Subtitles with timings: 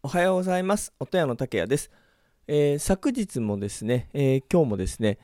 [0.00, 0.92] おはようございます。
[1.00, 1.90] 音屋の竹谷です、
[2.46, 5.18] えー、昨日もですね、えー、今日もですね、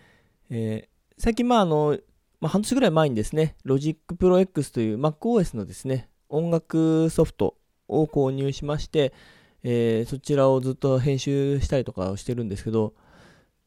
[0.50, 1.96] えー、最近まああの、
[2.40, 7.54] まあ、半年ぐらい前にですね Logic Pro X という MacOS のですね音楽ソフト
[7.86, 9.12] を購入しまして、
[9.62, 12.94] えそちらをずっと編集したりとかをしてるんですけど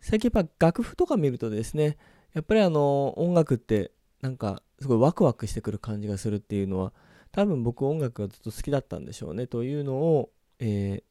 [0.02, 1.96] 最近やっぱ楽譜とか見るとですね
[2.34, 6.92] やっぱりあの音楽ってなんかすごいワクワクしてくる感じがするっていうのは
[7.32, 11.04] 多分僕音楽がずっと好きだったんでしょうねというのを、え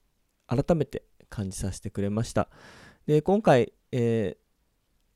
[0.49, 2.49] ー、改めて感じさせてくれました。
[3.07, 4.43] で今回、えー、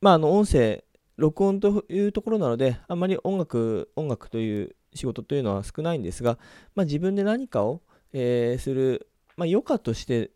[0.00, 0.84] まああの音声
[1.16, 6.38] 録音というところなのであんまり音楽音楽という仕事というのは少ないんですが、
[6.74, 10.30] まあ、自分で何かを、えー、する、まあ、余暇として、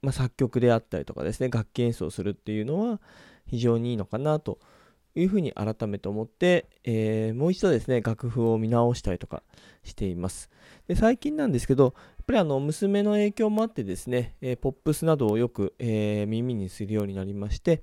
[0.00, 3.00] まあ、作曲であったりとかですね楽器演奏するっていうのは
[3.46, 4.83] 非常にいいのかなと思います
[5.14, 9.42] いうふうに改めて思って、えー、もう一度ですね、楽譜を見直したりとか
[9.82, 10.50] しています。
[10.88, 17.82] で最近なんですけど、やっぱりあの娘の影響もあってですね、えー、ポップスなどをよく、えー、耳にするようになりまして、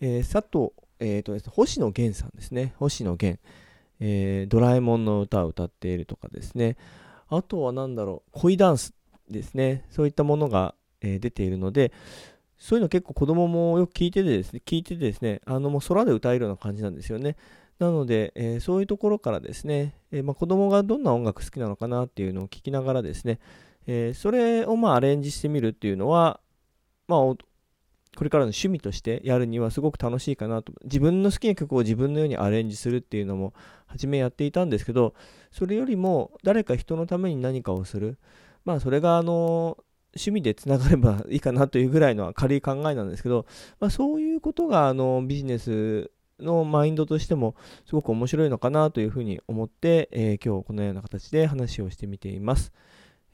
[0.00, 3.40] え佐藤、えーとですね、星野源さんですね、星野源、
[4.00, 6.76] えドラえもんの歌を歌っているとかですね、
[7.28, 8.92] あとは何だろう、恋ダンス
[9.30, 11.92] ですね、そういったものが、え出ているので、
[12.58, 17.36] そういうの結構子供もよく聞いててですね、聞いててですね、あのもう空で歌えるような感じなんですよね。
[17.78, 23.38] なので、えー、そういうところからですね、えー、まあ、子供がどんな音楽好きなのかなっていうのを聞きながらですね、
[23.86, 26.40] えー、それをまあアレンジしてみるっていうのは、
[27.06, 27.36] まあ、こ
[28.24, 30.72] れからの趣味としてやるにはすごく楽しいかなと。
[30.84, 33.52] 自分の好きな曲を自分のようにアレンジするっていうのも
[33.86, 35.14] 初めやっていたんですけど、
[35.52, 38.18] それよりも誰か人のために何かをする。
[38.64, 39.76] まあそれがあの
[40.16, 43.46] 趣味でつながればいいかなというぐらいの軽い考えなんですけど、
[43.80, 47.54] まあ、そういうことがあのビジネスのマインドとしても
[47.86, 52.72] すごく面白いのかなというふうに思って、えー、今日このような形で話をしてみています。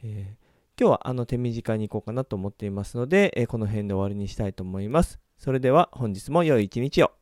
[0.04, 5.18] えー、今日はあの手短に行こうかなと思っていますので、えー、この辺で終わりにしたいと思います。
[5.38, 7.21] それでは本日も良い一日を。